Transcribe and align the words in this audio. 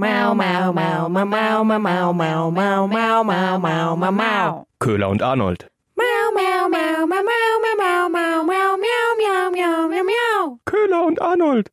Mau, 0.00 0.32
mau, 0.32 0.72
mau, 0.72 1.08
mau, 1.08 1.24
mau, 1.26 1.64
mau, 1.64 1.82
mau, 1.82 2.12
mau, 2.12 2.52
mau, 2.52 2.86
mau, 2.86 3.24
mau, 3.24 3.58
mau, 3.58 3.96
mau, 3.96 4.12
mau. 4.12 4.66
Köhler 4.78 5.08
und 5.08 5.22
Arnold. 5.22 5.66
Mau, 5.96 6.30
mau, 6.34 6.68
mau, 6.68 7.04
mau, 7.04 7.22
mau, 7.24 7.58
mau, 7.64 7.76
mau, 7.76 8.08
mau, 8.08 8.44
mau, 8.44 8.76
miau, 8.76 9.16
miau, 9.18 9.50
miau, 9.50 9.88
miau, 9.88 10.04
miau. 10.04 10.58
Köhler 10.66 11.04
und 11.04 11.20
Arnold. 11.20 11.70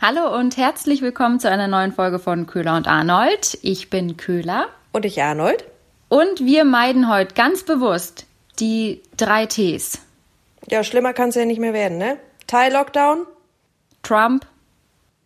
Hallo 0.00 0.36
und 0.36 0.56
herzlich 0.56 1.02
willkommen 1.02 1.38
zu 1.38 1.48
einer 1.48 1.68
neuen 1.68 1.92
Folge 1.92 2.18
von 2.18 2.46
Köhler 2.48 2.76
und 2.76 2.88
Arnold. 2.88 3.56
Ich 3.62 3.88
bin 3.88 4.16
Köhler 4.16 4.66
Und 4.92 5.04
ich 5.04 5.22
Arnold? 5.22 5.64
und 6.08 6.44
wir 6.44 6.64
meiden 6.64 7.08
heute 7.08 7.34
ganz 7.34 7.62
bewusst 7.62 8.26
die 8.58 9.02
drei 9.16 9.46
Ts. 9.46 10.00
Ja, 10.68 10.82
schlimmer 10.82 11.12
kann 11.12 11.28
es 11.28 11.36
ja 11.36 11.44
nicht 11.44 11.60
mehr 11.60 11.72
werden, 11.74 11.98
ne? 11.98 12.18
Thai-Lockdown, 12.48 13.24
Trump, 14.02 14.46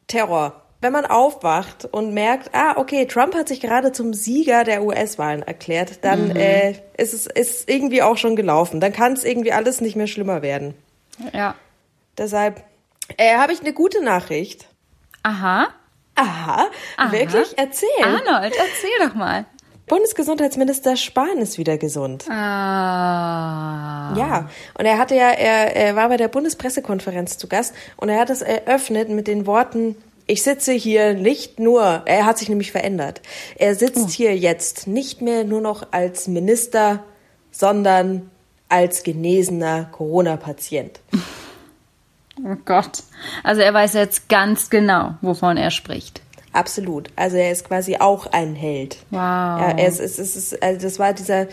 Terror. 0.07 0.53
Wenn 0.81 0.93
man 0.93 1.07
aufwacht 1.07 1.87
und 1.91 2.15
merkt, 2.15 2.55
ah, 2.55 2.77
okay, 2.77 3.07
Trump 3.07 3.35
hat 3.35 3.49
sich 3.49 3.61
gerade 3.61 3.91
zum 3.91 4.15
Sieger 4.15 4.63
der 4.63 4.85
US-Wahlen 4.85 5.43
erklärt, 5.43 6.05
dann 6.05 6.31
äh, 6.37 6.75
ist 6.97 7.15
es 7.15 7.27
ist 7.27 7.69
irgendwie 7.69 8.03
auch 8.03 8.17
schon 8.17 8.37
gelaufen. 8.37 8.81
Dann 8.81 8.93
kann 8.93 9.15
es 9.15 9.25
irgendwie 9.25 9.53
alles 9.53 9.81
nicht 9.81 9.97
mehr 9.97 10.07
schlimmer 10.07 10.43
werden. 10.43 10.75
ja. 11.33 11.55
Deshalb 12.17 12.65
äh, 13.17 13.37
habe 13.37 13.53
ich 13.53 13.61
eine 13.61 13.73
gute 13.73 14.03
Nachricht. 14.05 14.67
Aha. 15.23 15.69
Aha, 16.17 16.67
Aha. 16.97 17.13
wirklich? 17.13 17.57
Erzähl. 17.57 17.89
Arnold, 18.03 18.53
erzähl 18.57 19.07
doch 19.09 19.15
mal. 19.15 19.47
Bundesgesundheitsminister 19.87 20.97
Spahn 20.97 21.39
ist 21.39 21.59
wieder 21.59 21.79
gesund. 21.79 22.29
Ah. 22.29 24.15
Ja, 24.17 24.51
und 24.79 24.85
er 24.85 24.99
hatte 24.99 25.15
ja, 25.15 25.31
er, 25.31 25.75
er 25.77 25.97
war 25.97 26.09
bei 26.09 26.17
der 26.17 26.29
Bundespressekonferenz 26.29 27.39
zu 27.39 27.49
Gast 27.49 27.75
und 27.97 28.09
er 28.09 28.21
hat 28.21 28.31
es 28.31 28.43
eröffnet 28.43 29.09
mit 29.09 29.27
den 29.29 29.47
Worten, 29.47 29.97
ich 30.29 30.43
sitze 30.43 30.73
hier 30.73 31.15
nicht 31.15 31.59
nur, 31.59 32.03
er 32.05 32.27
hat 32.27 32.39
sich 32.39 32.51
nämlich 32.51 32.71
verändert. 32.71 33.23
Er 33.57 33.75
sitzt 33.75 34.11
hier 34.11 34.37
jetzt 34.37 34.87
nicht 34.87 35.23
mehr 35.23 35.43
nur 35.43 35.63
noch 35.63 35.89
als 35.91 36.29
Minister, 36.29 37.03
sondern 37.51 38.31
als 38.69 39.03
genesener 39.03 39.87
Corona-Patient. 39.91 41.01
Oh 42.45 42.57
Gott. 42.67 43.03
Also 43.43 43.63
er 43.63 43.73
weiß 43.73 43.95
jetzt 43.95 44.29
ganz 44.29 44.69
genau, 44.69 45.15
wovon 45.23 45.57
er 45.57 45.71
spricht. 45.71 46.21
Absolut. 46.53 47.09
Also 47.17 47.39
er 47.39 47.51
ist 47.51 47.67
quasi 47.67 47.97
auch 47.97 48.27
ein 48.27 48.55
Held. 48.55 48.99
Wow. 49.11 49.19
Ja, 49.19 49.77
es 49.79 49.99
ist, 49.99 50.19
es 50.19 50.37
ist, 50.37 50.63
also 50.63 50.81
das 50.81 50.99
war 50.99 51.15
dieser, 51.15 51.49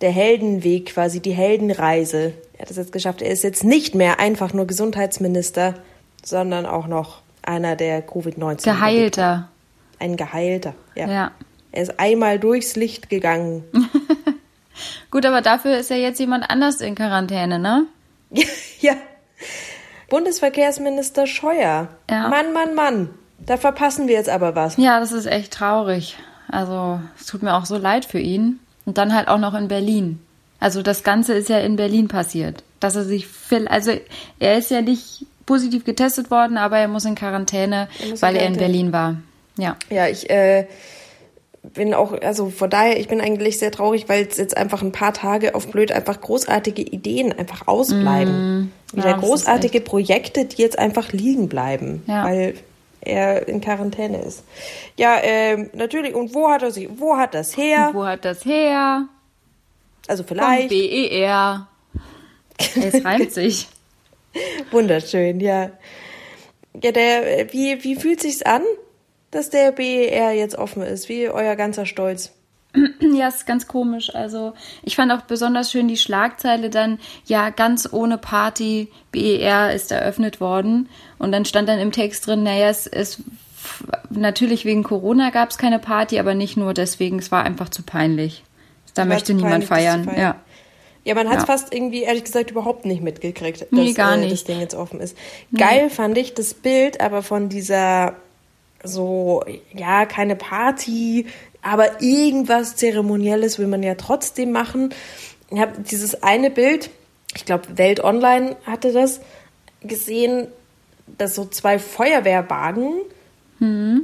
der 0.00 0.12
Heldenweg 0.12 0.86
quasi, 0.86 1.20
die 1.20 1.32
Heldenreise. 1.32 2.32
Er 2.54 2.62
hat 2.62 2.70
es 2.70 2.76
jetzt 2.76 2.92
geschafft. 2.92 3.22
Er 3.22 3.30
ist 3.30 3.42
jetzt 3.42 3.64
nicht 3.64 3.96
mehr 3.96 4.20
einfach 4.20 4.52
nur 4.52 4.68
Gesundheitsminister, 4.68 5.74
sondern 6.22 6.64
auch 6.64 6.86
noch 6.86 7.22
einer 7.42 7.76
der 7.76 8.06
Covid-19. 8.06 8.64
Geheilter. 8.64 9.48
Ein 9.98 10.16
Geheilter, 10.16 10.74
ja. 10.94 11.08
Ja. 11.08 11.30
Er 11.72 11.82
ist 11.82 12.00
einmal 12.00 12.38
durchs 12.38 12.76
Licht 12.76 13.10
gegangen. 13.10 13.64
Gut, 15.10 15.26
aber 15.26 15.40
dafür 15.40 15.78
ist 15.78 15.90
ja 15.90 15.96
jetzt 15.96 16.18
jemand 16.18 16.50
anders 16.50 16.80
in 16.80 16.94
Quarantäne, 16.94 17.58
ne? 17.58 17.86
ja. 18.80 18.94
Bundesverkehrsminister 20.08 21.26
Scheuer. 21.26 21.88
Ja. 22.10 22.28
Mann, 22.28 22.52
Mann, 22.52 22.74
Mann. 22.74 23.10
Da 23.38 23.56
verpassen 23.56 24.08
wir 24.08 24.14
jetzt 24.14 24.28
aber 24.28 24.54
was. 24.54 24.76
Ja, 24.76 25.00
das 25.00 25.12
ist 25.12 25.26
echt 25.26 25.52
traurig. 25.52 26.16
Also, 26.48 27.00
es 27.18 27.26
tut 27.26 27.42
mir 27.42 27.54
auch 27.54 27.64
so 27.64 27.76
leid 27.76 28.04
für 28.04 28.18
ihn. 28.18 28.60
Und 28.84 28.98
dann 28.98 29.14
halt 29.14 29.28
auch 29.28 29.38
noch 29.38 29.54
in 29.54 29.68
Berlin. 29.68 30.20
Also, 30.58 30.82
das 30.82 31.04
Ganze 31.04 31.34
ist 31.34 31.48
ja 31.48 31.58
in 31.58 31.76
Berlin 31.76 32.08
passiert. 32.08 32.64
Dass 32.80 32.96
er 32.96 33.04
sich, 33.04 33.26
viel, 33.28 33.68
also, 33.68 33.92
er 34.38 34.58
ist 34.58 34.70
ja 34.70 34.82
nicht 34.82 35.26
positiv 35.46 35.84
getestet 35.84 36.30
worden, 36.30 36.56
aber 36.58 36.78
er 36.78 36.88
muss 36.88 37.04
in 37.04 37.14
Quarantäne, 37.14 37.88
muss 38.00 38.10
in 38.10 38.22
weil 38.22 38.36
er 38.36 38.46
in. 38.46 38.56
Berlin 38.56 38.92
war. 38.92 39.16
Ja. 39.56 39.76
Ja, 39.90 40.06
ich 40.08 40.30
äh, 40.30 40.66
bin 41.62 41.92
auch, 41.92 42.12
also 42.22 42.50
von 42.50 42.70
daher, 42.70 42.98
ich 42.98 43.08
bin 43.08 43.20
eigentlich 43.20 43.58
sehr 43.58 43.70
traurig, 43.70 44.08
weil 44.08 44.26
es 44.26 44.36
jetzt 44.36 44.56
einfach 44.56 44.82
ein 44.82 44.92
paar 44.92 45.12
Tage 45.12 45.54
auf 45.54 45.68
blöd 45.68 45.92
einfach 45.92 46.20
großartige 46.20 46.82
Ideen 46.82 47.32
einfach 47.32 47.66
ausbleiben. 47.68 48.72
Wieder 48.92 49.10
Ja, 49.10 49.16
großartige 49.18 49.80
Projekte, 49.80 50.46
die 50.46 50.62
jetzt 50.62 50.78
einfach 50.78 51.12
liegen 51.12 51.48
bleiben, 51.48 52.02
Ja. 52.06 52.24
weil 52.24 52.54
er 53.02 53.48
in 53.48 53.60
Quarantäne 53.60 54.20
ist. 54.22 54.44
Ja, 54.96 55.16
ähm, 55.22 55.70
natürlich. 55.74 56.14
Und 56.14 56.34
wo 56.34 56.48
hat 56.50 56.62
er 56.62 56.70
sich, 56.70 56.88
wo 56.96 57.16
hat 57.16 57.34
das 57.34 57.56
her? 57.56 57.90
Wo 57.92 58.04
hat 58.04 58.24
das 58.24 58.44
her? 58.44 59.06
Also 60.06 60.22
Vom 60.22 60.36
vielleicht. 60.36 60.68
BER. 60.70 61.66
Es 62.58 63.04
reimt 63.04 63.32
sich. 63.32 63.68
Wunderschön, 64.70 65.40
ja. 65.40 65.70
Ja, 66.82 66.92
der, 66.92 67.52
wie, 67.52 67.82
wie 67.82 67.96
fühlt 67.96 68.20
sich's 68.20 68.42
an, 68.42 68.62
dass 69.30 69.50
der 69.50 69.72
BER 69.72 70.32
jetzt 70.32 70.56
offen 70.56 70.82
ist? 70.82 71.08
Wie 71.08 71.28
euer 71.28 71.56
ganzer 71.56 71.86
Stolz? 71.86 72.32
Ja, 73.00 73.28
ist 73.28 73.46
ganz 73.46 73.66
komisch. 73.66 74.14
Also, 74.14 74.52
ich 74.82 74.94
fand 74.94 75.10
auch 75.10 75.22
besonders 75.22 75.72
schön 75.72 75.88
die 75.88 75.96
Schlagzeile 75.96 76.70
dann, 76.70 76.98
ja, 77.26 77.50
ganz 77.50 77.92
ohne 77.92 78.18
Party, 78.18 78.88
BER 79.10 79.74
ist 79.74 79.90
eröffnet 79.90 80.40
worden. 80.40 80.88
Und 81.18 81.32
dann 81.32 81.44
stand 81.44 81.68
dann 81.68 81.80
im 81.80 81.90
Text 81.92 82.26
drin, 82.26 82.44
naja, 82.44 82.68
es 82.68 82.86
ist 82.86 83.22
natürlich 84.10 84.64
wegen 84.64 84.82
Corona 84.84 85.30
gab 85.30 85.50
es 85.50 85.58
keine 85.58 85.78
Party, 85.78 86.18
aber 86.18 86.34
nicht 86.34 86.56
nur 86.56 86.72
deswegen, 86.72 87.18
es 87.18 87.32
war 87.32 87.44
einfach 87.44 87.68
zu 87.68 87.82
peinlich. 87.82 88.44
Da 88.94 89.02
War 89.02 89.06
möchte 89.08 89.34
niemand 89.34 89.68
peinlich, 89.68 89.68
feiern. 89.68 90.04
feiern. 90.04 90.18
Ja. 90.20 90.36
Ja, 91.04 91.14
man 91.14 91.28
hat 91.28 91.36
es 91.38 91.42
Ja. 91.42 91.46
fast 91.46 91.72
irgendwie, 91.74 92.02
ehrlich 92.02 92.24
gesagt, 92.24 92.50
überhaupt 92.50 92.84
nicht 92.84 93.02
mitgekriegt, 93.02 93.62
dass 93.62 93.68
Nee, 93.70 93.92
gar 93.94 94.16
äh, 94.16 94.22
das 94.22 94.30
nicht. 94.30 94.48
Ding 94.48 94.60
jetzt 94.60 94.74
offen 94.74 95.00
ist. 95.00 95.16
Geil 95.56 95.88
fand 95.90 96.18
ich 96.18 96.34
das 96.34 96.52
Bild, 96.54 97.00
aber 97.00 97.22
von 97.22 97.48
dieser 97.48 98.16
so, 98.82 99.42
ja, 99.74 100.06
keine 100.06 100.36
Party, 100.36 101.26
aber 101.62 102.00
irgendwas 102.02 102.76
Zeremonielles 102.76 103.58
will 103.58 103.66
man 103.66 103.82
ja 103.82 103.94
trotzdem 103.94 104.52
machen. 104.52 104.94
Ich 105.50 105.58
habe 105.58 105.80
dieses 105.82 106.22
eine 106.22 106.50
Bild, 106.50 106.90
ich 107.34 107.44
glaube, 107.44 107.76
Welt 107.76 108.02
Online 108.02 108.56
hatte 108.64 108.92
das, 108.92 109.20
gesehen, 109.82 110.46
dass 111.18 111.34
so 111.34 111.44
zwei 111.46 111.78
Feuerwehrwagen 111.78 112.92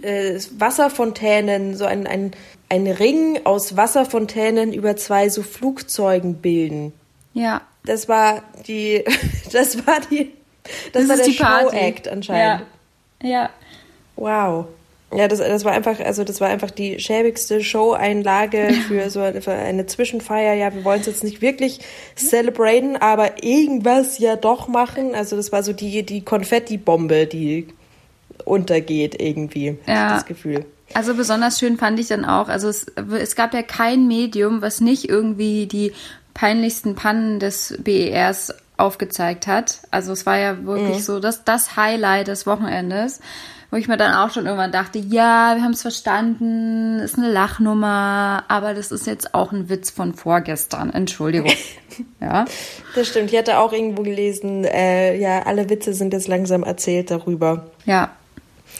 äh, 0.02 0.38
Wasserfontänen, 0.58 1.76
so 1.76 1.86
ein, 1.86 2.06
ein, 2.06 2.32
ein 2.68 2.86
Ring 2.86 3.40
aus 3.44 3.76
Wasserfontänen 3.76 4.72
über 4.72 4.96
zwei 4.96 5.28
so 5.28 5.42
Flugzeugen 5.42 6.36
bilden. 6.36 6.92
Ja. 7.32 7.62
Das 7.84 8.08
war 8.08 8.42
die, 8.66 9.04
das 9.52 9.86
war 9.86 10.00
die, 10.10 10.32
das, 10.92 11.08
war 11.08 11.16
ist 11.16 11.26
der. 11.26 11.32
Show-Act 11.32 12.08
anscheinend. 12.08 12.66
Ja. 13.22 13.28
ja. 13.28 13.50
Wow. 14.16 14.66
Ja, 15.14 15.28
das, 15.28 15.38
das 15.38 15.64
war 15.64 15.72
einfach, 15.72 16.00
also 16.00 16.24
das 16.24 16.40
war 16.40 16.48
einfach 16.48 16.72
die 16.72 16.98
schäbigste 16.98 17.62
Show-Einlage 17.62 18.70
für 18.88 19.08
so 19.08 19.20
eine, 19.20 19.40
für 19.40 19.52
eine 19.52 19.86
Zwischenfeier. 19.86 20.54
Ja, 20.54 20.74
wir 20.74 20.84
wollen 20.84 21.00
es 21.00 21.06
jetzt 21.06 21.22
nicht 21.22 21.40
wirklich 21.40 21.78
celebraten, 22.16 22.96
aber 22.96 23.42
irgendwas 23.44 24.18
ja 24.18 24.34
doch 24.34 24.66
machen. 24.66 25.14
Also 25.14 25.36
das 25.36 25.52
war 25.52 25.62
so 25.62 25.72
die, 25.72 26.02
die 26.02 26.22
Konfetti-Bombe, 26.24 27.26
die 27.26 27.68
untergeht 28.44 29.20
irgendwie. 29.20 29.78
Ja. 29.86 29.94
Ja. 29.94 30.14
Das 30.14 30.26
Gefühl. 30.26 30.66
Also 30.94 31.14
besonders 31.14 31.58
schön 31.58 31.78
fand 31.78 31.98
ich 31.98 32.08
dann 32.08 32.24
auch, 32.24 32.48
also 32.48 32.68
es, 32.68 32.86
es 33.18 33.36
gab 33.36 33.54
ja 33.54 33.62
kein 33.62 34.06
Medium, 34.06 34.62
was 34.62 34.80
nicht 34.80 35.08
irgendwie 35.08 35.66
die 35.66 35.92
peinlichsten 36.32 36.94
Pannen 36.94 37.40
des 37.40 37.76
BERs 37.78 38.54
aufgezeigt 38.76 39.46
hat. 39.46 39.80
Also 39.90 40.12
es 40.12 40.26
war 40.26 40.38
ja 40.38 40.64
wirklich 40.64 41.04
so 41.04 41.18
das, 41.18 41.44
das 41.44 41.76
Highlight 41.76 42.28
des 42.28 42.46
Wochenendes, 42.46 43.20
wo 43.70 43.76
ich 43.76 43.88
mir 43.88 43.96
dann 43.96 44.14
auch 44.14 44.30
schon 44.30 44.44
irgendwann 44.44 44.70
dachte, 44.70 44.98
ja, 44.98 45.54
wir 45.56 45.62
haben 45.62 45.72
es 45.72 45.82
verstanden, 45.82 46.98
ist 46.98 47.16
eine 47.16 47.32
Lachnummer, 47.32 48.44
aber 48.48 48.74
das 48.74 48.92
ist 48.92 49.06
jetzt 49.06 49.34
auch 49.34 49.50
ein 49.50 49.68
Witz 49.68 49.90
von 49.90 50.14
vorgestern. 50.14 50.90
Entschuldigung. 50.90 51.50
ja. 52.20 52.44
Das 52.94 53.08
stimmt. 53.08 53.32
Ich 53.32 53.38
hatte 53.38 53.58
auch 53.58 53.72
irgendwo 53.72 54.02
gelesen, 54.02 54.64
äh, 54.64 55.16
ja, 55.18 55.42
alle 55.46 55.68
Witze 55.68 55.94
sind 55.94 56.12
jetzt 56.12 56.28
langsam 56.28 56.62
erzählt 56.62 57.10
darüber. 57.10 57.70
Ja, 57.86 58.10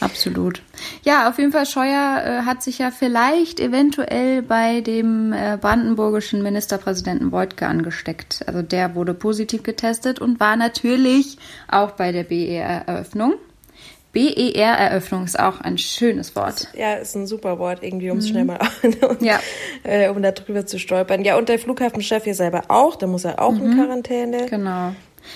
absolut. 0.01 0.63
Ja, 1.05 1.29
auf 1.29 1.39
jeden 1.39 1.53
Fall, 1.53 1.67
Scheuer 1.67 2.23
äh, 2.25 2.43
hat 2.45 2.63
sich 2.63 2.79
ja 2.79 2.91
vielleicht 2.91 3.61
eventuell 3.61 4.43
bei 4.43 4.81
dem 4.81 5.33
äh, 5.33 5.57
brandenburgischen 5.61 6.43
Ministerpräsidenten 6.43 7.33
Wojtke 7.33 7.67
angesteckt. 7.67 8.45
Also 8.47 8.63
der 8.63 8.95
wurde 8.95 9.15
positiv 9.15 9.63
getestet 9.63 10.21
und 10.21 10.39
war 10.41 10.57
natürlich 10.57 11.39
auch 11.69 11.93
bei 11.93 12.13
der 12.13 12.25
BER-Eröffnung. 12.25 13.35
BER-Eröffnung 14.13 15.25
ist 15.25 15.39
auch 15.39 15.61
ein 15.61 15.77
schönes 15.77 16.35
Wort. 16.37 16.69
Ja, 16.75 16.95
ist 16.95 17.15
ein 17.17 17.27
super 17.27 17.59
Wort 17.59 17.83
irgendwie, 17.83 18.11
um 18.11 18.19
es 18.19 18.29
schnell 18.29 18.45
mal, 18.47 18.59
um, 18.83 19.17
Ja. 19.25 19.39
äh, 19.83 20.09
um 20.09 20.23
da 20.23 20.33
drüber 20.33 20.65
zu 20.65 20.79
stolpern. 20.79 21.23
Ja, 21.23 21.37
und 21.37 21.51
der 21.51 21.59
Flughafenchef 21.59 22.25
hier 22.25 22.35
selber 22.35 22.63
auch, 22.69 22.97
da 22.97 23.07
muss 23.07 23.25
er 23.27 23.43
auch 23.43 23.55
in 23.55 23.75
Quarantäne. 23.75 24.47
Genau. 24.47 24.95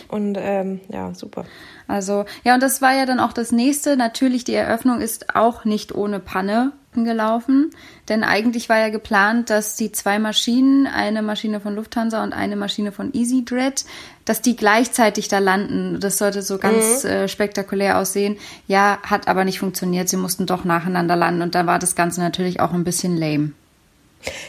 Und 0.08 0.38
ähm, 0.40 0.81
ja, 0.88 1.14
super. 1.14 1.44
Also, 1.87 2.25
ja, 2.44 2.54
und 2.54 2.62
das 2.62 2.81
war 2.82 2.94
ja 2.94 3.06
dann 3.06 3.20
auch 3.20 3.32
das 3.32 3.52
nächste. 3.52 3.96
Natürlich, 3.96 4.44
die 4.44 4.54
Eröffnung 4.54 5.00
ist 5.00 5.34
auch 5.34 5.64
nicht 5.64 5.94
ohne 5.94 6.20
Panne. 6.20 6.72
gelaufen, 6.92 7.70
denn 8.08 8.25
eigentlich 8.25 8.69
war 8.69 8.78
ja 8.78 8.88
geplant, 8.88 9.48
dass 9.48 9.76
die 9.76 9.92
zwei 9.92 10.19
Maschinen, 10.19 10.88
eine 10.88 11.22
Maschine 11.22 11.60
von 11.60 11.76
Lufthansa 11.76 12.20
und 12.25 12.32
eine 12.32 12.56
Maschine 12.56 12.90
von 12.90 13.14
EasyJet, 13.14 13.84
dass 14.25 14.42
die 14.42 14.56
gleichzeitig 14.56 15.28
da 15.28 15.38
landen. 15.38 16.00
Das 16.00 16.19
sollte 16.19 16.43
so 16.43 16.58
ganz 16.58 17.04
mhm. 17.04 17.10
äh, 17.10 17.28
spektakulär 17.28 17.98
aussehen. 17.98 18.38
Ja, 18.66 18.98
hat 19.04 19.28
aber 19.28 19.44
nicht 19.44 19.60
funktioniert. 19.60 20.08
Sie 20.08 20.16
mussten 20.16 20.46
doch 20.46 20.64
nacheinander 20.64 21.14
landen 21.14 21.43
und 21.43 21.54
da 21.54 21.64
war 21.66 21.78
das 21.78 21.94
Ganze 21.94 22.20
natürlich 22.20 22.58
auch 22.58 22.72
ein 22.72 22.84
bisschen 22.84 23.16
lame. 23.16 23.52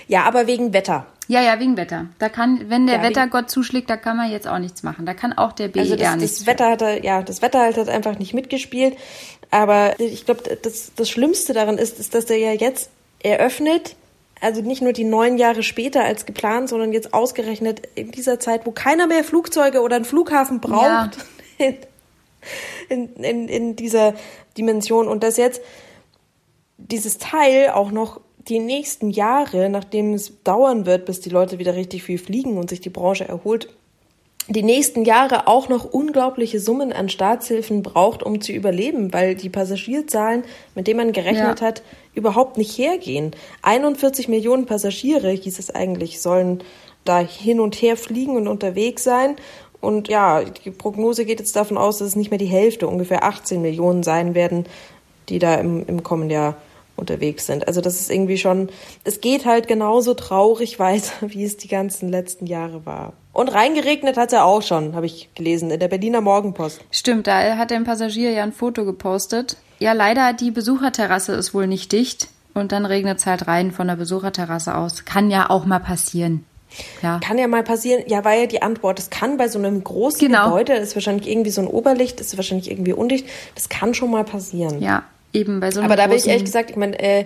Ja, 0.07 0.23
aber 0.23 0.47
wegen 0.47 0.73
Wetter. 0.73 1.05
Ja, 1.31 1.41
ja, 1.41 1.61
wegen 1.61 1.77
Wetter. 1.77 2.07
Da 2.19 2.27
kann, 2.27 2.69
wenn 2.69 2.87
der 2.87 2.97
ja, 2.97 3.03
Wettergott 3.03 3.49
zuschlägt, 3.49 3.89
da 3.89 3.95
kann 3.95 4.17
man 4.17 4.29
jetzt 4.29 4.49
auch 4.49 4.59
nichts 4.59 4.83
machen. 4.83 5.05
Da 5.05 5.13
kann 5.13 5.31
auch 5.31 5.53
der 5.53 5.69
BER 5.69 5.83
also 5.83 5.95
das, 5.95 6.15
nichts. 6.17 6.37
Das 6.39 6.45
Wetter 6.45 6.69
hat, 6.69 7.03
ja, 7.05 7.21
das 7.21 7.41
Wetter 7.41 7.67
hat 7.67 7.87
einfach 7.87 8.19
nicht 8.19 8.33
mitgespielt. 8.33 8.97
Aber 9.49 9.97
ich 9.97 10.25
glaube, 10.25 10.57
das, 10.61 10.91
das 10.93 11.09
Schlimmste 11.09 11.53
daran 11.53 11.77
ist, 11.77 11.99
ist, 12.01 12.15
dass 12.15 12.25
der 12.25 12.37
ja 12.37 12.51
jetzt 12.51 12.89
eröffnet, 13.23 13.95
also 14.41 14.59
nicht 14.59 14.81
nur 14.81 14.91
die 14.91 15.05
neun 15.05 15.37
Jahre 15.37 15.63
später 15.63 16.03
als 16.03 16.25
geplant, 16.25 16.67
sondern 16.67 16.91
jetzt 16.91 17.13
ausgerechnet 17.13 17.81
in 17.95 18.11
dieser 18.11 18.41
Zeit, 18.41 18.65
wo 18.65 18.71
keiner 18.71 19.07
mehr 19.07 19.23
Flugzeuge 19.23 19.83
oder 19.83 19.95
einen 19.95 20.03
Flughafen 20.03 20.59
braucht, 20.59 21.17
ja. 21.59 21.67
in, 22.89 23.15
in, 23.15 23.47
in 23.47 23.75
dieser 23.77 24.15
Dimension. 24.57 25.07
Und 25.07 25.23
dass 25.23 25.37
jetzt 25.37 25.61
dieses 26.77 27.19
Teil 27.19 27.69
auch 27.69 27.91
noch 27.91 28.19
die 28.47 28.59
nächsten 28.59 29.09
Jahre, 29.09 29.69
nachdem 29.69 30.13
es 30.13 30.43
dauern 30.43 30.85
wird, 30.85 31.05
bis 31.05 31.19
die 31.19 31.29
Leute 31.29 31.59
wieder 31.59 31.75
richtig 31.75 32.03
viel 32.03 32.17
fliegen 32.17 32.57
und 32.57 32.69
sich 32.69 32.81
die 32.81 32.89
Branche 32.89 33.27
erholt, 33.27 33.69
die 34.47 34.63
nächsten 34.63 35.05
Jahre 35.05 35.47
auch 35.47 35.69
noch 35.69 35.85
unglaubliche 35.85 36.59
Summen 36.59 36.91
an 36.91 37.09
Staatshilfen 37.09 37.83
braucht, 37.83 38.23
um 38.23 38.41
zu 38.41 38.51
überleben, 38.51 39.13
weil 39.13 39.35
die 39.35 39.49
Passagierzahlen, 39.49 40.43
mit 40.73 40.87
denen 40.87 40.97
man 40.97 41.13
gerechnet 41.13 41.59
ja. 41.59 41.67
hat, 41.67 41.83
überhaupt 42.15 42.57
nicht 42.57 42.77
hergehen. 42.77 43.31
41 43.61 44.27
Millionen 44.27 44.65
Passagiere, 44.65 45.29
hieß 45.29 45.59
es 45.59 45.69
eigentlich, 45.73 46.21
sollen 46.21 46.63
da 47.05 47.19
hin 47.19 47.59
und 47.59 47.75
her 47.75 47.95
fliegen 47.95 48.35
und 48.35 48.47
unterwegs 48.47 49.03
sein. 49.03 49.35
Und 49.79 50.07
ja, 50.07 50.43
die 50.43 50.71
Prognose 50.71 51.25
geht 51.25 51.39
jetzt 51.39 51.55
davon 51.55 51.77
aus, 51.77 51.99
dass 51.99 52.09
es 52.09 52.15
nicht 52.15 52.31
mehr 52.31 52.37
die 52.37 52.45
Hälfte, 52.45 52.87
ungefähr 52.87 53.23
18 53.23 53.61
Millionen 53.61 54.03
sein 54.03 54.35
werden, 54.35 54.65
die 55.29 55.39
da 55.39 55.55
im, 55.55 55.85
im 55.87 56.03
kommenden 56.03 56.31
Jahr 56.31 56.57
unterwegs 56.95 57.45
sind. 57.45 57.67
Also 57.67 57.81
das 57.81 57.99
ist 57.99 58.11
irgendwie 58.11 58.37
schon, 58.37 58.69
es 59.03 59.21
geht 59.21 59.45
halt 59.45 59.67
genauso 59.67 60.13
traurig 60.13 60.79
weiter, 60.79 61.11
wie 61.21 61.43
es 61.43 61.57
die 61.57 61.67
ganzen 61.67 62.09
letzten 62.09 62.45
Jahre 62.45 62.85
war. 62.85 63.13
Und 63.33 63.53
reingeregnet 63.53 64.17
hat 64.17 64.33
er 64.33 64.45
auch 64.45 64.61
schon, 64.61 64.95
habe 64.95 65.05
ich 65.05 65.29
gelesen, 65.35 65.71
in 65.71 65.79
der 65.79 65.87
Berliner 65.87 66.21
Morgenpost. 66.21 66.81
Stimmt, 66.91 67.27
da 67.27 67.57
hat 67.57 67.71
ein 67.71 67.85
Passagier 67.85 68.31
ja 68.31 68.43
ein 68.43 68.51
Foto 68.51 68.83
gepostet. 68.83 69.57
Ja, 69.79 69.93
leider, 69.93 70.33
die 70.33 70.51
Besucherterrasse 70.51 71.33
ist 71.33 71.53
wohl 71.53 71.67
nicht 71.67 71.91
dicht. 71.91 72.27
Und 72.53 72.73
dann 72.73 72.85
regnet 72.85 73.19
es 73.19 73.25
halt 73.25 73.47
rein 73.47 73.71
von 73.71 73.87
der 73.87 73.95
Besucherterrasse 73.95 74.75
aus. 74.75 75.05
Kann 75.05 75.31
ja 75.31 75.49
auch 75.49 75.65
mal 75.65 75.79
passieren. 75.79 76.45
Ja. 77.01 77.19
Kann 77.19 77.37
ja 77.37 77.47
mal 77.47 77.63
passieren. 77.63 78.03
Ja, 78.07 78.23
war 78.23 78.33
ja 78.33 78.45
die 78.45 78.61
Antwort. 78.61 78.97
Das 78.97 79.09
kann 79.09 79.37
bei 79.37 79.47
so 79.47 79.59
einem 79.59 79.83
großen 79.83 80.19
genau. 80.19 80.45
Gebäude, 80.45 80.75
das 80.75 80.89
ist 80.89 80.95
wahrscheinlich 80.95 81.29
irgendwie 81.29 81.49
so 81.49 81.61
ein 81.61 81.67
Oberlicht, 81.67 82.19
ist 82.19 82.35
wahrscheinlich 82.37 82.69
irgendwie 82.69 82.93
undicht. 82.93 83.27
Das 83.55 83.69
kann 83.69 83.93
schon 83.93 84.11
mal 84.11 84.23
passieren. 84.23 84.81
Ja, 84.81 85.03
eben 85.33 85.59
bei 85.59 85.71
so 85.71 85.79
einem 85.79 85.91
Aber 85.91 85.95
da 85.95 86.07
bin 86.07 86.17
ich 86.17 86.27
ehrlich 86.27 86.45
gesagt, 86.45 86.69
ich 86.69 86.75
meine, 86.75 86.99
äh, 86.99 87.25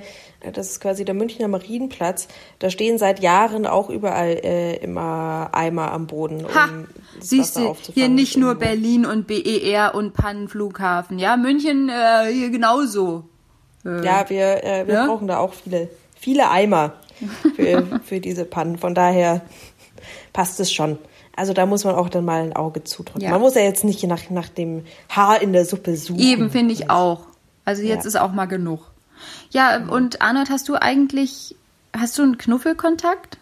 das 0.54 0.72
ist 0.72 0.80
quasi 0.80 1.06
der 1.06 1.16
Münchner 1.16 1.48
Marienplatz. 1.48 2.28
Da 2.60 2.70
stehen 2.70 2.98
seit 2.98 3.20
Jahren 3.22 3.66
auch 3.66 3.90
überall 3.90 4.40
äh, 4.44 4.78
immer 4.78 5.50
Eimer 5.54 5.92
am 5.92 6.08
Boden. 6.08 6.46
Ha, 6.54 6.66
um 6.66 6.88
siehst 7.20 7.58
du, 7.58 7.76
hier 7.94 8.10
nicht 8.10 8.38
nur 8.38 8.56
Berlin 8.56 9.06
und 9.06 9.28
BER 9.28 9.96
und 9.96 10.14
Pannenflughafen. 10.14 11.20
Ja, 11.20 11.38
München 11.38 11.90
äh, 11.90 12.32
hier 12.32 12.50
genauso. 12.50 13.24
Äh, 13.86 14.06
ja, 14.06 14.30
wir, 14.30 14.64
äh, 14.64 14.88
wir 14.88 14.94
ja? 14.94 15.06
brauchen 15.08 15.28
da 15.28 15.38
auch 15.38 15.54
viele, 15.54 15.90
viele 16.20 16.50
Eimer 16.50 16.94
für, 17.56 18.02
für 18.04 18.20
diese 18.20 18.46
Pannen. 18.46 18.78
Von 18.78 18.94
daher 18.94 19.42
passt 20.34 20.60
es 20.60 20.72
schon. 20.72 20.98
Also 21.36 21.54
da 21.54 21.66
muss 21.66 21.84
man 21.84 21.96
auch 21.96 22.10
dann 22.10 22.24
mal 22.24 22.42
ein 22.42 22.56
Auge 22.56 22.84
zudrücken. 22.84 23.22
Ja. 23.22 23.32
Man 23.32 23.42
muss 23.42 23.56
ja 23.56 23.62
jetzt 23.62 23.84
nicht 23.84 24.04
nach, 24.04 24.30
nach 24.30 24.48
dem 24.48 24.86
Haar 25.10 25.42
in 25.42 25.54
der 25.54 25.66
Suppe 25.66 25.98
suchen. 25.98 26.20
Eben, 26.20 26.50
finde 26.50 26.74
ich 26.74 26.90
auch. 26.90 27.22
Also 27.66 27.82
jetzt 27.82 28.04
ja. 28.04 28.10
ist 28.10 28.16
auch 28.16 28.32
mal 28.32 28.46
genug. 28.46 28.92
Ja, 29.50 29.78
genau. 29.78 29.96
und 29.96 30.22
Arnold, 30.22 30.50
hast 30.50 30.70
du 30.70 30.76
eigentlich, 30.76 31.56
hast 31.96 32.18
du 32.18 32.24
einen 32.24 32.38
Knuffelkontakt? 32.38 33.38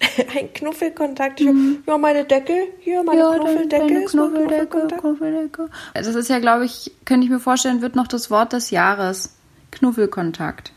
Ein 0.34 0.52
Knuffelkontakt? 0.54 1.40
Mhm. 1.40 1.82
Ja, 1.86 1.98
meine 1.98 2.24
Decke. 2.24 2.54
Hier, 2.80 3.02
meine 3.02 3.20
ja, 3.20 3.34
Knuffeldecke. 3.34 3.86
Deine 3.86 4.04
Knuffeldecke, 4.06 4.86
Knuffeldecke. 4.98 5.68
Das 5.92 6.06
ist 6.06 6.30
ja, 6.30 6.38
glaube 6.38 6.64
ich, 6.64 6.90
könnte 7.04 7.26
ich 7.26 7.30
mir 7.30 7.38
vorstellen, 7.38 7.82
wird 7.82 7.96
noch 7.96 8.06
das 8.06 8.30
Wort 8.30 8.54
des 8.54 8.70
Jahres. 8.70 9.36
Knuffelkontakt. 9.70 10.72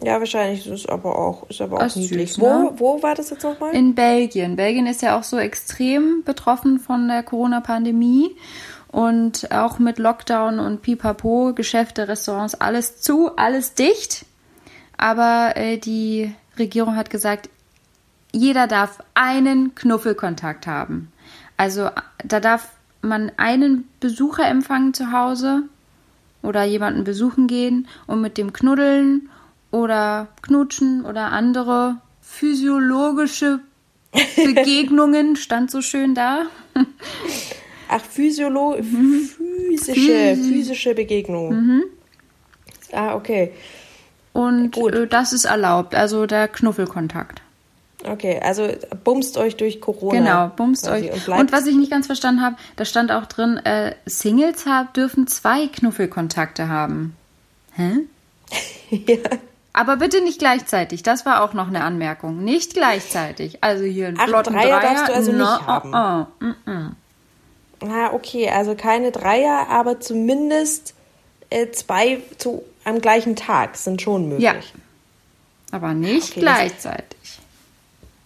Ja, 0.00 0.18
wahrscheinlich 0.18 0.66
ist 0.66 0.84
es 0.84 0.86
aber 0.86 1.18
auch, 1.18 1.48
ist 1.50 1.60
aber 1.60 1.84
auch 1.84 1.96
niedlich. 1.96 2.32
Süß, 2.32 2.42
ne? 2.42 2.70
wo, 2.76 2.80
wo 2.80 3.02
war 3.02 3.14
das 3.14 3.30
jetzt 3.30 3.42
nochmal? 3.42 3.74
In 3.74 3.94
Belgien. 3.94 4.56
Belgien 4.56 4.86
ist 4.86 5.02
ja 5.02 5.18
auch 5.18 5.22
so 5.22 5.38
extrem 5.38 6.22
betroffen 6.24 6.80
von 6.80 7.08
der 7.08 7.22
Corona-Pandemie 7.22 8.34
und 8.92 9.50
auch 9.50 9.78
mit 9.78 9.98
Lockdown 9.98 10.60
und 10.60 10.82
Pipapo, 10.82 11.52
Geschäfte, 11.54 12.06
Restaurants, 12.06 12.54
alles 12.54 13.00
zu, 13.00 13.34
alles 13.36 13.74
dicht. 13.74 14.26
Aber 14.98 15.56
äh, 15.56 15.78
die 15.78 16.32
Regierung 16.58 16.94
hat 16.94 17.10
gesagt, 17.10 17.48
jeder 18.32 18.66
darf 18.66 19.02
einen 19.14 19.74
Knuffelkontakt 19.74 20.66
haben. 20.66 21.10
Also 21.56 21.90
da 22.22 22.38
darf 22.38 22.68
man 23.00 23.32
einen 23.36 23.88
Besucher 23.98 24.46
empfangen 24.46 24.94
zu 24.94 25.10
Hause 25.10 25.62
oder 26.42 26.64
jemanden 26.64 27.04
besuchen 27.04 27.46
gehen 27.46 27.88
und 28.06 28.20
mit 28.20 28.36
dem 28.36 28.52
knuddeln 28.52 29.28
oder 29.70 30.28
knutschen 30.42 31.04
oder 31.04 31.32
andere 31.32 31.96
physiologische 32.20 33.60
Begegnungen 34.36 35.36
stand 35.36 35.70
so 35.70 35.80
schön 35.80 36.14
da. 36.14 36.42
Ach, 37.88 38.04
Physiolo 38.04 38.76
mhm. 38.80 39.28
physische, 39.68 40.36
physische 40.36 40.94
Begegnung. 40.94 41.54
Mhm. 41.54 41.82
Ah, 42.92 43.14
okay. 43.14 43.52
Und 44.32 44.76
äh, 44.76 45.06
das 45.06 45.32
ist 45.32 45.44
erlaubt, 45.44 45.94
also 45.94 46.26
der 46.26 46.48
Knuffelkontakt. 46.48 47.42
Okay, 48.04 48.40
also 48.42 48.68
bumst 49.04 49.36
euch 49.36 49.56
durch 49.56 49.80
Corona. 49.80 50.18
Genau, 50.18 50.48
bumst 50.56 50.88
euch. 50.88 51.12
Und, 51.12 51.28
und, 51.28 51.52
was 51.52 51.66
ich 51.66 51.76
nicht 51.76 51.90
ganz 51.90 52.06
verstanden 52.06 52.42
habe, 52.42 52.56
da 52.76 52.84
stand 52.84 53.12
auch 53.12 53.26
drin, 53.26 53.58
äh, 53.58 53.94
Singles 54.06 54.66
haben, 54.66 54.88
dürfen 54.94 55.26
zwei 55.28 55.68
Knuffelkontakte 55.68 56.68
haben. 56.68 57.16
Hä? 57.74 57.98
ja. 58.90 59.18
Aber 59.72 59.96
bitte 59.96 60.20
nicht 60.22 60.38
gleichzeitig. 60.38 61.02
Das 61.02 61.24
war 61.24 61.42
auch 61.42 61.54
noch 61.54 61.68
eine 61.68 61.82
Anmerkung. 61.82 62.44
Nicht 62.44 62.74
gleichzeitig. 62.74 63.62
Also 63.62 63.84
hier 63.84 64.08
ein 64.08 64.18
Ach, 64.18 64.26
Dreier, 64.26 64.42
Dreier 64.42 64.80
darfst 64.80 65.08
du 65.08 65.14
also 65.14 65.32
no, 65.32 65.38
nicht 65.38 65.66
haben. 65.66 65.94
Oh, 65.94 66.26
oh, 66.40 66.44
mm, 66.44 66.70
mm. 66.70 66.96
Na, 67.84 68.12
okay, 68.12 68.48
also 68.48 68.74
keine 68.74 69.10
Dreier, 69.10 69.68
aber 69.68 70.00
zumindest 70.00 70.94
äh, 71.50 71.70
zwei 71.70 72.20
zu, 72.38 72.62
am 72.84 73.00
gleichen 73.00 73.36
Tag 73.36 73.76
sind 73.76 74.02
schon 74.02 74.28
möglich. 74.28 74.44
Ja. 74.44 74.54
Aber 75.70 75.94
nicht 75.94 76.32
okay, 76.32 76.40
gleichzeitig. 76.40 77.40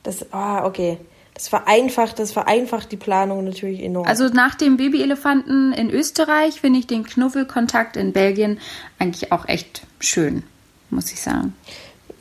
Das, 0.02 0.18
das 0.18 0.28
oh, 0.32 0.66
okay. 0.66 0.98
Das 1.34 1.48
vereinfacht, 1.48 2.18
das 2.18 2.32
vereinfacht 2.32 2.90
die 2.92 2.96
Planung 2.96 3.44
natürlich 3.44 3.82
enorm. 3.82 4.06
Also 4.06 4.28
nach 4.28 4.54
dem 4.54 4.78
Babyelefanten 4.78 5.74
in 5.74 5.90
Österreich 5.90 6.62
finde 6.62 6.78
ich 6.78 6.86
den 6.86 7.04
Knuffelkontakt 7.04 7.98
in 7.98 8.14
Belgien 8.14 8.58
eigentlich 8.98 9.32
auch 9.32 9.46
echt 9.46 9.82
schön, 10.00 10.44
muss 10.88 11.12
ich 11.12 11.20
sagen. 11.20 11.54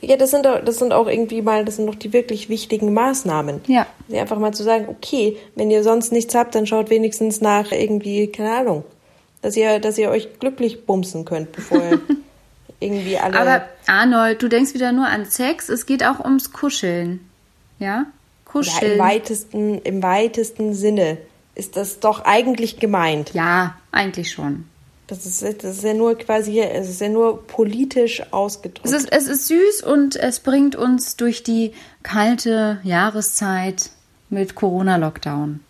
Ja, 0.06 0.16
das 0.16 0.30
sind, 0.30 0.44
das 0.44 0.78
sind 0.78 0.92
auch 0.92 1.08
irgendwie 1.08 1.42
mal, 1.42 1.64
das 1.64 1.76
sind 1.76 1.86
doch 1.88 1.96
die 1.96 2.12
wirklich 2.12 2.48
wichtigen 2.48 2.94
Maßnahmen. 2.94 3.60
Ja. 3.66 3.86
Einfach 4.12 4.38
mal 4.38 4.54
zu 4.54 4.62
sagen, 4.62 4.86
okay, 4.88 5.36
wenn 5.56 5.68
ihr 5.68 5.82
sonst 5.82 6.12
nichts 6.12 6.34
habt, 6.36 6.54
dann 6.54 6.64
schaut 6.64 6.90
wenigstens 6.90 7.40
nach 7.40 7.72
irgendwie, 7.72 8.28
keine 8.28 8.56
Ahnung, 8.56 8.84
dass 9.42 9.56
ihr, 9.56 9.80
dass 9.80 9.98
ihr 9.98 10.10
euch 10.10 10.38
glücklich 10.38 10.86
bumsen 10.86 11.24
könnt, 11.24 11.50
bevor 11.50 11.78
ihr 11.78 12.00
irgendwie 12.80 13.18
alle. 13.18 13.36
Aber 13.36 13.64
Arnold, 13.88 14.40
du 14.40 14.48
denkst 14.48 14.74
wieder 14.74 14.92
nur 14.92 15.06
an 15.06 15.24
Sex, 15.24 15.68
es 15.68 15.86
geht 15.86 16.04
auch 16.04 16.20
ums 16.20 16.52
Kuscheln. 16.52 17.28
Ja? 17.80 18.06
Kuscheln. 18.44 18.82
Ja, 18.82 18.92
im 18.92 18.98
weitesten, 19.00 19.78
im 19.82 20.02
weitesten 20.04 20.72
Sinne 20.72 21.18
ist 21.56 21.76
das 21.76 21.98
doch 21.98 22.24
eigentlich 22.24 22.78
gemeint. 22.78 23.34
Ja, 23.34 23.76
eigentlich 23.90 24.30
schon. 24.30 24.66
Das 25.08 25.24
ist, 25.24 25.42
das 25.42 25.76
ist 25.76 25.84
ja 25.84 25.94
nur 25.94 26.18
quasi, 26.18 26.58
es 26.60 26.88
ist 26.88 27.00
ja 27.00 27.08
nur 27.08 27.46
politisch 27.46 28.22
ausgedrückt. 28.32 28.84
Es 28.84 28.92
ist, 28.92 29.12
es 29.12 29.28
ist 29.28 29.46
süß 29.46 29.82
und 29.82 30.16
es 30.16 30.40
bringt 30.40 30.74
uns 30.74 31.16
durch 31.16 31.44
die 31.44 31.72
kalte 32.02 32.80
Jahreszeit 32.82 33.90
mit 34.30 34.56
Corona-Lockdown. 34.56 35.60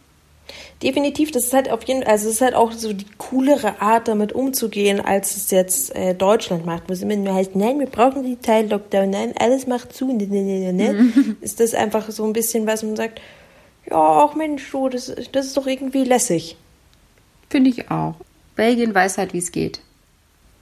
Definitiv, 0.82 1.32
das 1.32 1.46
ist 1.46 1.52
halt 1.52 1.70
auf 1.70 1.82
jeden 1.84 2.02
Fall, 2.02 2.12
also 2.12 2.28
es 2.28 2.36
ist 2.36 2.40
halt 2.40 2.54
auch 2.54 2.72
so 2.72 2.92
die 2.92 3.06
coolere 3.18 3.80
Art, 3.80 4.08
damit 4.08 4.32
umzugehen, 4.32 5.00
als 5.00 5.36
es 5.36 5.50
jetzt 5.50 5.94
äh, 5.94 6.14
Deutschland 6.14 6.64
macht, 6.64 6.84
wo 6.88 6.92
es 6.92 7.02
immer 7.02 7.16
nur 7.16 7.34
heißt, 7.34 7.56
nein, 7.56 7.78
wir 7.80 7.86
brauchen 7.86 8.22
die 8.22 8.36
Teil-Lockdown, 8.36 9.10
nein, 9.10 9.34
alles 9.38 9.66
macht 9.66 9.92
zu, 9.92 10.06
ne, 10.06 10.26
ne, 10.26 10.42
ne, 10.42 10.72
ne. 10.72 10.92
Mhm. 10.92 11.36
Ist 11.40 11.60
das 11.60 11.74
einfach 11.74 12.10
so 12.10 12.24
ein 12.24 12.32
bisschen, 12.32 12.66
was 12.66 12.82
man 12.82 12.96
sagt, 12.96 13.20
ja, 13.90 13.96
auch 13.96 14.34
Mensch, 14.34 14.70
so, 14.70 14.88
das, 14.88 15.12
das 15.32 15.46
ist 15.46 15.56
doch 15.56 15.66
irgendwie 15.66 16.04
lässig. 16.04 16.56
Finde 17.48 17.70
ich 17.70 17.90
auch. 17.90 18.14
Belgien 18.56 18.94
weiß 18.94 19.18
halt, 19.18 19.32
wie 19.32 19.38
es 19.38 19.52
geht. 19.52 19.80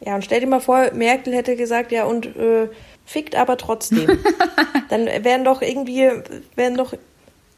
Ja, 0.01 0.17
und 0.17 0.25
stell 0.25 0.41
dir 0.41 0.47
mal 0.47 0.61
vor, 0.61 0.91
Merkel 0.93 1.35
hätte 1.35 1.57
gesagt, 1.57 1.93
ja, 1.93 2.05
und 2.05 2.27
äh, 2.37 2.69
fickt 3.07 3.37
aber 3.37 3.57
trotzdem. 3.57 4.19
Dann 4.91 5.07
wären 5.07 5.45
doch 5.45 5.63
irgendwie, 5.63 6.11
wären 6.57 6.77
doch 6.77 6.95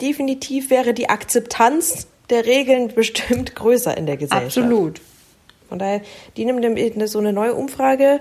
definitiv 0.00 0.71
wäre 0.71 0.95
die 0.95 1.09
Akzeptanz 1.09 2.07
der 2.31 2.47
Regeln 2.47 2.93
bestimmt 2.95 3.55
größer 3.55 3.97
in 3.97 4.07
der 4.07 4.16
Gesellschaft. 4.16 4.59
Absolut. 4.59 5.00
Von 5.69 5.78
daher, 5.78 6.02
die 6.37 6.45
nehmen 6.45 7.09
so 7.09 7.19
eine 7.19 7.33
neue 7.33 7.55
Umfrage, 7.55 8.21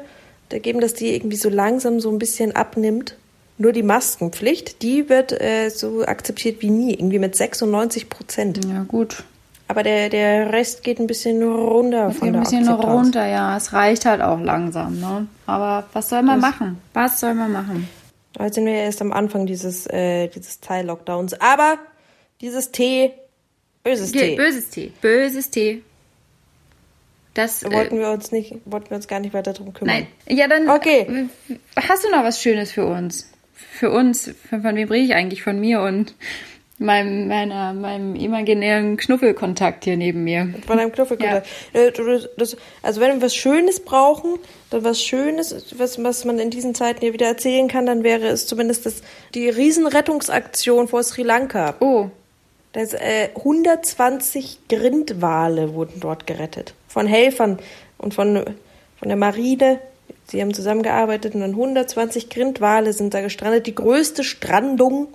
da 0.49 0.59
geben, 0.59 0.79
dass 0.79 0.93
die 0.93 1.13
irgendwie 1.13 1.37
so 1.37 1.49
langsam 1.49 1.99
so 1.99 2.09
ein 2.09 2.19
bisschen 2.19 2.55
abnimmt. 2.55 3.17
Nur 3.57 3.71
die 3.71 3.83
Maskenpflicht, 3.83 4.81
die 4.81 5.09
wird 5.09 5.31
äh, 5.31 5.69
so 5.69 6.03
akzeptiert 6.05 6.61
wie 6.61 6.69
nie, 6.69 6.93
irgendwie 6.93 7.19
mit 7.19 7.35
96 7.35 8.09
Prozent. 8.09 8.65
Ja, 8.65 8.83
gut. 8.83 9.23
Aber 9.67 9.81
der, 9.81 10.09
der 10.09 10.53
Rest 10.53 10.83
geht 10.83 10.99
ein 10.99 11.07
bisschen 11.07 11.41
runter 11.41 12.09
Es 12.09 12.17
von 12.17 12.27
geht 12.27 12.35
ein 12.35 12.43
bisschen 12.43 12.67
Akzeptanz. 12.67 12.93
runter, 12.93 13.25
ja. 13.25 13.57
Es 13.57 13.73
reicht 13.73 14.05
halt 14.05 14.21
auch 14.21 14.39
langsam, 14.39 14.99
ne? 14.99 15.27
Aber 15.47 15.85
was 15.93 16.09
soll 16.09 16.21
man 16.21 16.39
machen? 16.39 16.79
Was 16.93 17.19
soll 17.19 17.33
man 17.33 17.51
machen? 17.51 17.89
Heute 18.37 18.55
sind 18.55 18.65
wir 18.67 18.73
erst 18.73 19.01
am 19.01 19.11
Anfang 19.11 19.45
dieses, 19.47 19.87
äh, 19.87 20.27
dieses 20.27 20.59
Teil-Lockdowns. 20.59 21.39
Aber 21.41 21.79
dieses 22.41 22.71
T, 22.71 23.13
böses 23.83 24.11
Ge- 24.11 24.31
T, 24.31 24.35
Böses 24.35 24.69
Tee. 24.69 24.91
Böses 25.01 25.49
Tee. 25.49 25.81
Das. 27.33 27.61
da 27.61 27.69
Äh, 27.69 27.73
wollten 27.73 27.99
wir 27.99 28.11
uns 28.11 28.31
nicht, 28.31 28.55
wollten 28.65 28.89
wir 28.91 28.97
uns 28.97 29.07
gar 29.07 29.19
nicht 29.19 29.33
weiter 29.33 29.53
drum 29.53 29.73
kümmern. 29.73 30.05
nein. 30.27 30.37
Ja, 30.37 30.47
dann. 30.47 30.69
Okay. 30.69 31.27
äh, 31.49 31.55
Hast 31.89 32.03
du 32.03 32.09
noch 32.11 32.23
was 32.23 32.41
Schönes 32.41 32.71
für 32.71 32.85
uns? 32.85 33.31
Für 33.53 33.89
uns? 33.91 34.31
Von, 34.49 34.61
von 34.61 34.75
wem 34.75 34.89
rede 34.89 35.05
ich 35.05 35.15
eigentlich? 35.15 35.41
Von 35.43 35.59
mir 35.59 35.81
und 35.81 36.13
meinem, 36.77 37.27
meiner, 37.27 37.73
meinem 37.73 38.15
imaginären 38.15 38.97
Knuffelkontakt 38.97 39.85
hier 39.85 39.95
neben 39.97 40.23
mir. 40.23 40.53
Von 40.67 40.77
einem 40.79 40.91
Knuffelkontakt. 40.91 41.47
Äh, 41.73 41.91
du- 41.91 42.27
Das, 42.37 42.57
also 42.83 42.99
wenn 43.01 43.15
wir 43.15 43.21
was 43.21 43.35
Schönes 43.35 43.79
brauchen, 43.79 44.39
dann 44.71 44.83
was 44.83 45.01
Schönes, 45.01 45.73
was, 45.77 46.03
was 46.03 46.25
man 46.25 46.37
in 46.39 46.49
diesen 46.49 46.75
Zeiten 46.75 46.99
hier 47.01 47.13
wieder 47.13 47.27
erzählen 47.27 47.67
kann, 47.67 47.85
dann 47.85 48.03
wäre 48.03 48.27
es 48.27 48.45
zumindest 48.47 48.85
das, 48.85 49.01
die 49.33 49.47
Riesenrettungsaktion 49.49 50.87
vor 50.87 51.03
Sri 51.03 51.23
Lanka. 51.23 51.75
Oh, 51.79 52.09
Das, 52.73 52.93
äh, 52.93 53.29
120 53.35 54.59
Grindwale 54.67 55.73
wurden 55.73 55.99
dort 56.01 56.27
gerettet. 56.27 56.73
Von 56.89 57.07
Helfern 57.07 57.59
und 57.97 58.13
von, 58.13 58.43
von 58.99 59.07
der 59.07 59.17
Marine. 59.17 59.79
Sie 60.27 60.41
haben 60.41 60.53
zusammengearbeitet 60.53 61.35
und 61.35 61.41
dann 61.41 61.51
120 61.51 62.29
Grindwale 62.29 62.93
sind 62.93 63.13
da 63.13 63.21
gestrandet. 63.21 63.67
Die 63.67 63.75
größte 63.75 64.23
Strandung, 64.23 65.07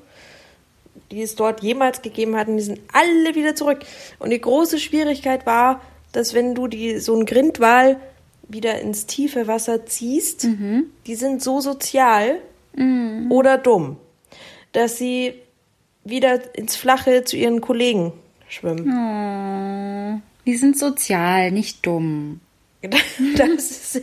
die 1.10 1.22
es 1.22 1.34
dort 1.34 1.62
jemals 1.62 2.02
gegeben 2.02 2.36
hat. 2.36 2.48
Und 2.48 2.56
die 2.56 2.62
sind 2.62 2.80
alle 2.92 3.34
wieder 3.34 3.54
zurück. 3.54 3.80
Und 4.18 4.30
die 4.30 4.40
große 4.40 4.78
Schwierigkeit 4.78 5.46
war, 5.46 5.80
dass 6.12 6.34
wenn 6.34 6.54
du 6.54 6.66
die, 6.66 6.98
so 6.98 7.14
einen 7.14 7.26
Grindwal 7.26 8.00
wieder 8.48 8.80
ins 8.80 9.06
tiefe 9.06 9.46
Wasser 9.46 9.86
ziehst, 9.86 10.46
die 11.06 11.14
sind 11.14 11.42
so 11.42 11.60
sozial 11.60 12.40
oder 13.28 13.58
dumm, 13.58 13.96
dass 14.72 14.96
sie 14.96 15.34
wieder 16.04 16.56
ins 16.56 16.74
Flache 16.76 17.24
zu 17.24 17.36
ihren 17.36 17.60
Kollegen 17.60 18.12
schwimmen. 18.48 18.86
die 20.46 20.56
sind 20.56 20.78
sozial, 20.78 21.52
nicht 21.52 21.86
dumm. 21.86 22.40
Das 23.36 23.70
ist 23.70 24.02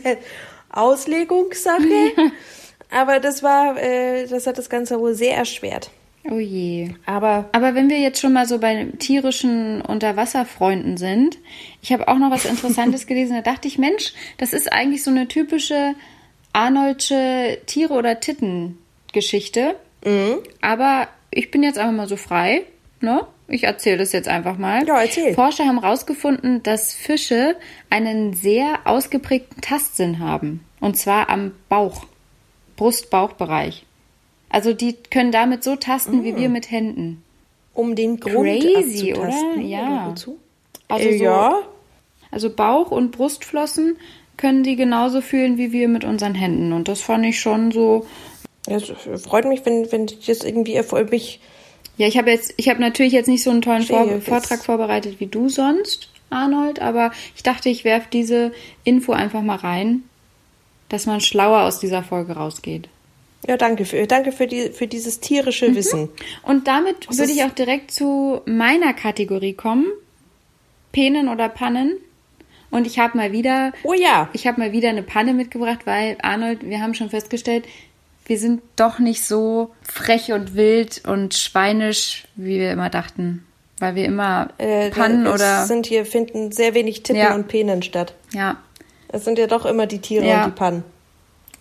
Auslegungssache. 0.70 2.12
Aber 2.90 3.20
das 3.20 3.42
war, 3.42 3.76
äh, 3.76 4.26
das 4.26 4.46
hat 4.46 4.56
das 4.56 4.70
Ganze 4.70 4.98
wohl 4.98 5.14
sehr 5.14 5.36
erschwert. 5.36 5.90
Oh 6.30 6.38
je. 6.38 6.90
Aber 7.06 7.48
Aber 7.52 7.74
wenn 7.74 7.88
wir 7.88 7.98
jetzt 7.98 8.20
schon 8.20 8.32
mal 8.32 8.46
so 8.46 8.58
bei 8.58 8.86
tierischen 8.98 9.80
Unterwasserfreunden 9.80 10.96
sind, 10.96 11.38
ich 11.80 11.92
habe 11.92 12.08
auch 12.08 12.18
noch 12.18 12.30
was 12.30 12.44
Interessantes 12.44 13.06
gelesen, 13.08 13.34
da 13.34 13.42
dachte 13.42 13.68
ich, 13.68 13.78
Mensch, 13.78 14.12
das 14.36 14.52
ist 14.52 14.72
eigentlich 14.72 15.02
so 15.02 15.10
eine 15.10 15.28
typische 15.28 15.94
Arnoldsche 16.52 17.58
Tiere- 17.66 17.94
oder 17.94 18.20
Titten-Geschichte. 18.20 19.76
Aber 20.60 21.08
ich 21.30 21.50
bin 21.50 21.62
jetzt 21.62 21.78
einfach 21.78 21.92
mal 21.92 22.08
so 22.08 22.16
frei, 22.16 22.62
ne? 23.00 23.26
Ich 23.48 23.64
erzähle 23.64 23.96
das 23.98 24.12
jetzt 24.12 24.28
einfach 24.28 24.58
mal. 24.58 24.86
Ja, 24.86 25.00
erzähl. 25.00 25.32
Forscher 25.34 25.64
haben 25.64 25.80
herausgefunden, 25.80 26.62
dass 26.62 26.92
Fische 26.92 27.56
einen 27.88 28.34
sehr 28.34 28.80
ausgeprägten 28.84 29.62
Tastsinn 29.62 30.18
haben. 30.18 30.64
Und 30.80 30.98
zwar 30.98 31.30
am 31.30 31.52
Bauch, 31.70 32.04
Brust-Bauchbereich. 32.76 33.86
Also 34.50 34.72
die 34.72 34.94
können 35.10 35.32
damit 35.32 35.62
so 35.62 35.76
tasten 35.76 36.24
wie 36.24 36.36
wir 36.36 36.48
mit 36.48 36.70
Händen. 36.70 37.22
um 37.74 37.94
den 37.94 38.18
Grund 38.18 38.60
Crazy, 38.62 39.14
oder? 39.14 39.56
Ja. 39.60 40.10
wozu? 40.10 40.38
Also, 40.88 41.08
Äh, 41.08 41.18
so, 41.18 41.24
ja. 41.24 41.58
also 42.30 42.50
Bauch 42.50 42.90
und 42.90 43.12
Brustflossen 43.12 43.96
können 44.36 44.62
die 44.62 44.76
genauso 44.76 45.20
fühlen 45.20 45.58
wie 45.58 45.72
wir 45.72 45.88
mit 45.88 46.04
unseren 46.04 46.34
Händen. 46.34 46.72
Und 46.72 46.88
das 46.88 47.00
fand 47.00 47.24
ich 47.26 47.38
schon 47.38 47.70
so. 47.70 48.06
Es 48.66 48.90
freut 49.24 49.44
mich, 49.46 49.64
wenn, 49.64 49.90
wenn 49.92 50.06
ich 50.06 50.26
das 50.26 50.44
irgendwie 50.44 50.74
erfreut 50.74 51.10
mich. 51.10 51.40
Ja, 51.96 52.06
ich 52.06 52.16
habe 52.16 52.30
jetzt, 52.30 52.54
ich 52.56 52.68
habe 52.68 52.80
natürlich 52.80 53.12
jetzt 53.12 53.28
nicht 53.28 53.42
so 53.42 53.50
einen 53.50 53.62
tollen 53.62 53.82
Vor 53.82 54.20
Vortrag 54.20 54.64
vorbereitet 54.64 55.20
wie 55.20 55.26
du 55.26 55.48
sonst, 55.48 56.10
Arnold, 56.30 56.80
aber 56.80 57.10
ich 57.34 57.42
dachte, 57.42 57.68
ich 57.68 57.84
werfe 57.84 58.08
diese 58.12 58.52
Info 58.84 59.12
einfach 59.12 59.42
mal 59.42 59.56
rein, 59.56 60.04
dass 60.88 61.06
man 61.06 61.20
schlauer 61.20 61.62
aus 61.62 61.80
dieser 61.80 62.02
Folge 62.02 62.34
rausgeht. 62.34 62.88
Ja, 63.46 63.56
danke 63.56 63.84
für, 63.84 64.06
danke 64.06 64.32
für, 64.32 64.46
die, 64.46 64.70
für 64.70 64.86
dieses 64.86 65.20
tierische 65.20 65.74
Wissen. 65.74 66.08
Und 66.42 66.66
damit 66.66 67.08
würde 67.08 67.22
ist- 67.30 67.36
ich 67.38 67.44
auch 67.44 67.50
direkt 67.54 67.90
zu 67.92 68.40
meiner 68.46 68.92
Kategorie 68.94 69.54
kommen. 69.54 69.86
Penen 70.92 71.28
oder 71.28 71.48
Pannen. 71.48 71.96
Und 72.70 72.86
ich 72.86 72.98
habe 72.98 73.16
mal 73.16 73.32
wieder 73.32 73.72
Oh 73.84 73.94
ja. 73.94 74.28
Ich 74.32 74.46
habe 74.46 74.60
mal 74.60 74.72
wieder 74.72 74.88
eine 74.90 75.02
Panne 75.02 75.32
mitgebracht, 75.32 75.80
weil 75.84 76.16
Arnold, 76.22 76.68
wir 76.68 76.80
haben 76.82 76.94
schon 76.94 77.08
festgestellt, 77.10 77.64
wir 78.26 78.38
sind 78.38 78.60
doch 78.76 78.98
nicht 78.98 79.24
so 79.24 79.70
frech 79.82 80.32
und 80.32 80.54
wild 80.54 81.02
und 81.06 81.32
schweinisch, 81.34 82.24
wie 82.34 82.58
wir 82.58 82.72
immer 82.72 82.90
dachten. 82.90 83.46
Weil 83.78 83.94
wir 83.94 84.04
immer 84.04 84.50
Äh, 84.58 84.90
Pannen 84.90 85.26
oder. 85.26 85.64
sind 85.66 85.86
hier 85.86 86.04
finden 86.04 86.52
sehr 86.52 86.74
wenig 86.74 87.04
Titten 87.04 87.22
Ja. 87.22 87.34
und 87.34 87.48
Penen 87.48 87.82
statt. 87.82 88.14
ja, 88.34 88.58
Es 89.10 89.24
sind 89.24 89.38
ja 89.38 89.46
doch 89.46 89.64
immer 89.64 89.86
die 89.86 90.00
Tiere 90.00 90.26
Ja. 90.26 90.44
und 90.44 90.50
die 90.52 90.58
Pannen. 90.58 90.84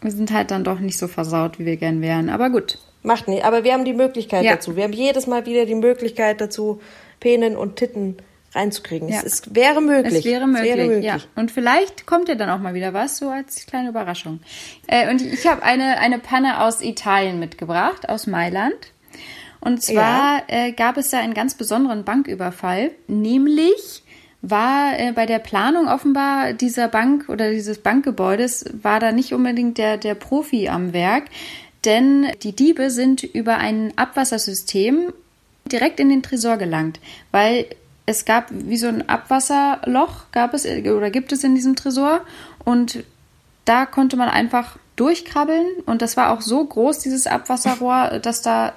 Wir 0.01 0.11
sind 0.11 0.31
halt 0.31 0.51
dann 0.51 0.63
doch 0.63 0.79
nicht 0.79 0.97
so 0.97 1.07
versaut, 1.07 1.59
wie 1.59 1.65
wir 1.65 1.77
gern 1.77 2.01
wären. 2.01 2.29
Aber 2.29 2.49
gut. 2.49 2.77
Macht 3.03 3.27
nicht, 3.27 3.45
aber 3.45 3.63
wir 3.63 3.73
haben 3.73 3.85
die 3.85 3.93
Möglichkeit 3.93 4.43
Ja. 4.43 4.53
dazu. 4.53 4.75
Wir 4.75 4.83
haben 4.83 4.93
jedes 4.93 5.27
Mal 5.27 5.45
wieder 5.45 5.65
die 5.65 5.75
Möglichkeit 5.75 6.41
dazu, 6.41 6.81
Penen 7.19 7.55
und 7.55 7.75
Titten 7.77 8.17
reinzukriegen. 8.53 9.07
Ja. 9.09 9.17
Es 9.17 9.23
ist, 9.23 9.55
wäre 9.55 9.81
möglich. 9.81 10.19
Es 10.19 10.25
wäre 10.25 10.47
möglich, 10.47 11.03
ja. 11.03 11.17
Und 11.35 11.51
vielleicht 11.51 12.05
kommt 12.05 12.27
ja 12.29 12.35
dann 12.35 12.49
auch 12.49 12.59
mal 12.59 12.73
wieder 12.73 12.93
was, 12.93 13.17
so 13.17 13.29
als 13.29 13.65
kleine 13.65 13.89
Überraschung. 13.89 14.39
Äh, 14.87 15.09
und 15.09 15.21
ich 15.21 15.45
habe 15.47 15.63
eine, 15.63 15.99
eine 15.99 16.19
Panne 16.19 16.61
aus 16.63 16.81
Italien 16.81 17.39
mitgebracht, 17.39 18.09
aus 18.09 18.27
Mailand. 18.27 18.75
Und 19.59 19.81
zwar 19.83 20.43
äh, 20.47 20.71
gab 20.71 20.97
es 20.97 21.09
da 21.09 21.19
einen 21.19 21.33
ganz 21.33 21.55
besonderen 21.55 22.03
Banküberfall, 22.03 22.91
nämlich 23.07 24.03
war 24.41 24.99
äh, 24.99 25.11
bei 25.13 25.25
der 25.25 25.39
Planung 25.39 25.87
offenbar 25.87 26.53
dieser 26.53 26.87
Bank 26.87 27.29
oder 27.29 27.51
dieses 27.51 27.79
Bankgebäudes 27.79 28.65
war 28.81 28.99
da 28.99 29.11
nicht 29.11 29.33
unbedingt 29.33 29.77
der, 29.77 29.97
der 29.97 30.15
Profi 30.15 30.69
am 30.69 30.93
Werk, 30.93 31.25
denn 31.85 32.27
die 32.43 32.55
Diebe 32.55 32.91
sind 32.91 33.23
über 33.23 33.57
ein 33.57 33.93
Abwassersystem 33.95 35.13
direkt 35.71 35.99
in 35.99 36.09
den 36.09 36.23
Tresor 36.23 36.57
gelangt, 36.57 36.99
weil 37.31 37.65
es 38.07 38.23
gab 38.23 38.47
wie 38.49 38.77
so 38.77 38.87
ein 38.87 39.07
Abwasserloch, 39.07 40.31
gab 40.31 40.53
es 40.53 40.65
äh, 40.65 40.89
oder 40.89 41.11
gibt 41.11 41.31
es 41.33 41.43
in 41.43 41.53
diesem 41.53 41.75
Tresor. 41.75 42.21
Und 42.63 43.03
da 43.65 43.85
konnte 43.85 44.15
man 44.15 44.29
einfach 44.29 44.77
durchkrabbeln. 44.95 45.67
Und 45.85 46.01
das 46.01 46.17
war 46.17 46.31
auch 46.31 46.41
so 46.41 46.63
groß, 46.63 46.99
dieses 46.99 47.27
Abwasserrohr, 47.27 48.19
dass 48.23 48.41
da 48.41 48.73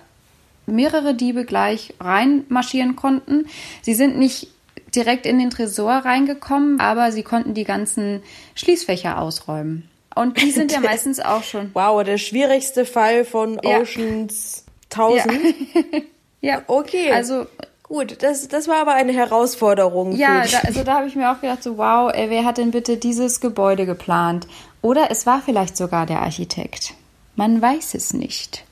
mehrere 0.66 1.14
Diebe 1.14 1.44
gleich 1.44 1.94
reinmarschieren 2.00 2.96
konnten. 2.96 3.46
Sie 3.82 3.94
sind 3.94 4.18
nicht 4.18 4.48
direkt 4.94 5.26
in 5.26 5.38
den 5.38 5.50
Tresor 5.50 5.92
reingekommen, 5.92 6.80
aber 6.80 7.12
sie 7.12 7.22
konnten 7.22 7.54
die 7.54 7.64
ganzen 7.64 8.22
Schließfächer 8.54 9.20
ausräumen. 9.20 9.88
Und 10.14 10.40
die 10.42 10.50
sind 10.50 10.72
ja 10.72 10.80
meistens 10.92 11.20
auch 11.20 11.42
schon. 11.44 11.70
Wow, 11.74 12.02
der 12.04 12.18
schwierigste 12.18 12.84
Fall 12.84 13.24
von 13.24 13.58
Ja. 13.62 13.78
Oceans 13.80 14.64
1000. 14.92 15.30
Ja, 16.42 16.62
Okay. 16.68 17.10
Also 17.12 17.46
Gut, 17.82 18.22
das, 18.22 18.46
das 18.46 18.68
war 18.68 18.76
aber 18.76 18.92
eine 18.94 19.12
Herausforderung. 19.12 20.14
Ja, 20.16 20.44
da, 20.46 20.58
also 20.60 20.84
da 20.84 20.94
habe 20.98 21.08
ich 21.08 21.16
mir 21.16 21.32
auch 21.32 21.40
gedacht, 21.40 21.60
so 21.64 21.76
wow, 21.76 22.12
ey, 22.14 22.30
wer 22.30 22.44
hat 22.44 22.56
denn 22.58 22.70
bitte 22.70 22.96
dieses 22.96 23.40
Gebäude 23.40 23.84
geplant? 23.84 24.46
Oder 24.80 25.10
es 25.10 25.26
war 25.26 25.42
vielleicht 25.44 25.76
sogar 25.76 26.06
der 26.06 26.20
Architekt. 26.22 26.94
Man 27.34 27.60
weiß 27.60 27.94
es 27.94 28.12
nicht. 28.14 28.64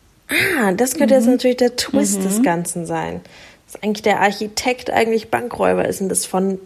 Ah, 0.60 0.70
das 0.72 0.94
könnte 0.94 1.14
Mhm. 1.14 1.20
jetzt 1.20 1.26
natürlich 1.28 1.56
der 1.56 1.74
Twist 1.74 2.22
des 2.22 2.42
Ganzen 2.44 2.86
sein. 2.86 3.20
Dass 3.70 3.82
eigentlich 3.82 4.02
der 4.02 4.20
Architekt 4.20 4.90
eigentlich 4.90 5.30
Bankräuber 5.30 5.86
ist 5.86 6.00
und 6.00 6.08
das 6.08 6.26
von 6.26 6.58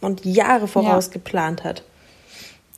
und 0.00 0.24
Jahre 0.24 0.68
voraus 0.68 1.10
geplant 1.10 1.64
hat. 1.64 1.82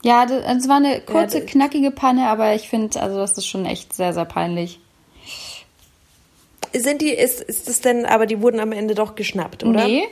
Ja, 0.03 0.27
das, 0.27 0.45
es 0.63 0.69
war 0.69 0.77
eine 0.77 1.01
kurze, 1.01 1.41
das- 1.41 1.51
knackige 1.51 1.91
Panne, 1.91 2.29
aber 2.29 2.55
ich 2.55 2.69
finde, 2.69 3.01
also 3.01 3.19
das 3.19 3.37
ist 3.39 3.47
schon 3.47 3.67
echt 3.67 3.93
sehr, 3.93 4.13
sehr 4.13 4.25
peinlich. 4.25 4.81
Sind 6.73 7.01
die, 7.01 7.11
ist, 7.11 7.41
ist 7.41 7.69
das 7.69 7.81
denn, 7.81 8.05
aber 8.05 8.27
die 8.27 8.43
wurden 8.43 8.61
am 8.61 8.73
Ende 8.73 8.95
doch 8.95 9.15
geschnappt, 9.15 9.65
oder? 9.65 9.87
Nee. 9.87 10.07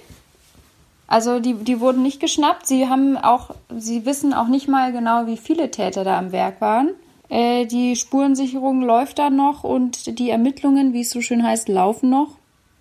Also 1.06 1.38
die, 1.38 1.54
die 1.54 1.80
wurden 1.80 2.02
nicht 2.02 2.18
geschnappt. 2.18 2.66
Sie 2.66 2.88
haben 2.88 3.16
auch, 3.16 3.50
sie 3.76 4.04
wissen 4.06 4.32
auch 4.32 4.48
nicht 4.48 4.66
mal 4.66 4.90
genau, 4.92 5.26
wie 5.26 5.36
viele 5.36 5.70
Täter 5.70 6.02
da 6.02 6.18
am 6.18 6.32
Werk 6.32 6.60
waren. 6.60 6.90
Äh, 7.28 7.66
die 7.66 7.94
Spurensicherung 7.94 8.82
läuft 8.82 9.18
da 9.18 9.30
noch 9.30 9.62
und 9.64 10.18
die 10.18 10.30
Ermittlungen, 10.30 10.92
wie 10.94 11.02
es 11.02 11.10
so 11.10 11.20
schön 11.20 11.46
heißt, 11.46 11.68
laufen 11.68 12.10
noch. 12.10 12.30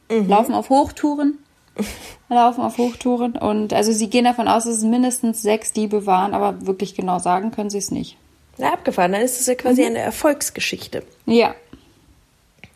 Mhm. 0.09 0.27
Laufen 0.29 0.53
auf 0.53 0.69
Hochtouren. 0.69 1.39
laufen 2.29 2.61
auf 2.61 2.77
Hochtouren. 2.77 3.33
Und 3.37 3.73
also 3.73 3.91
sie 3.91 4.09
gehen 4.09 4.25
davon 4.25 4.47
aus, 4.47 4.63
dass 4.63 4.77
es 4.77 4.83
mindestens 4.83 5.41
sechs 5.41 5.73
Diebe 5.73 6.05
waren, 6.05 6.33
aber 6.33 6.65
wirklich 6.65 6.95
genau 6.95 7.19
sagen 7.19 7.51
können 7.51 7.69
sie 7.69 7.77
es 7.79 7.91
nicht. 7.91 8.17
Na, 8.57 8.73
abgefahren. 8.73 9.11
Dann 9.11 9.21
ist 9.21 9.39
es 9.39 9.47
ja 9.47 9.55
quasi 9.55 9.83
eine 9.83 9.99
Erfolgsgeschichte. 9.99 11.03
Ja. 11.25 11.53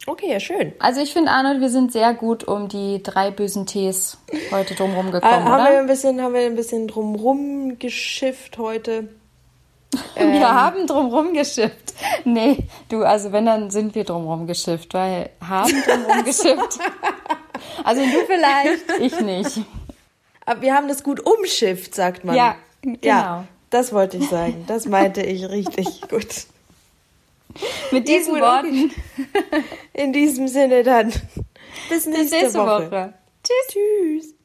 Okay, 0.07 0.31
ja, 0.31 0.39
schön. 0.39 0.73
Also 0.79 1.01
ich 1.01 1.13
finde, 1.13 1.31
Arnold, 1.31 1.61
wir 1.61 1.69
sind 1.69 1.91
sehr 1.91 2.13
gut 2.13 2.43
um 2.43 2.67
die 2.67 3.03
drei 3.03 3.31
bösen 3.31 3.65
Tees 3.65 4.17
heute 4.51 4.73
drumherum 4.73 5.09
Äh, 5.09 5.11
gekommen, 5.11 5.33
haben, 5.45 5.63
wir 5.63 5.69
oder? 5.71 5.79
ein 5.79 5.87
bisschen, 5.87 6.21
haben 6.21 6.33
wir 6.33 6.41
ein 6.41 6.55
bisschen 6.55 6.87
drumrum 6.87 7.77
geschifft 7.79 8.57
heute. 8.57 9.09
Wir 10.15 10.53
haben 10.53 10.85
drumherum 10.85 11.33
geschifft. 11.33 11.95
Nee, 12.23 12.57
du, 12.89 13.03
also 13.03 13.31
wenn, 13.31 13.47
dann 13.47 13.71
sind 13.71 13.95
wir 13.95 14.03
drumherum 14.03 14.45
geschifft, 14.45 14.93
weil 14.93 15.31
haben 15.41 15.73
drumherum 15.83 16.23
geschifft. 16.23 16.77
Also 17.83 18.01
du 18.01 18.25
vielleicht, 18.25 18.83
ich 18.99 19.19
nicht. 19.21 19.61
Aber 20.45 20.61
wir 20.61 20.73
haben 20.73 20.87
das 20.87 21.03
gut 21.03 21.19
umschifft, 21.25 21.93
sagt 21.93 22.23
man. 22.23 22.35
Ja, 22.35 22.55
genau. 22.81 22.97
Ja, 23.03 23.47
das 23.69 23.93
wollte 23.93 24.17
ich 24.17 24.29
sagen. 24.29 24.63
Das 24.67 24.85
meinte 24.85 25.21
ich 25.21 25.47
richtig 25.49 26.01
gut. 26.09 26.45
Mit 27.91 28.07
diesen 28.07 28.33
gut, 28.33 28.41
Worten 28.41 28.91
In 29.93 30.13
diesem 30.13 30.47
Sinne 30.47 30.83
dann. 30.83 31.09
Bis 31.89 32.05
nächste, 32.05 32.11
bis 32.11 32.31
nächste 32.31 32.59
Woche. 32.59 32.91
Woche. 32.91 33.13
Tschüss. 33.43 33.73
Tschüss. 34.23 34.38